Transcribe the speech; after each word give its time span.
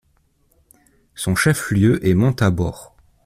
Son 1.13 1.35
chef 1.35 1.69
lieu 1.69 2.03
est 2.03 2.15
Montabaur. 2.15 2.95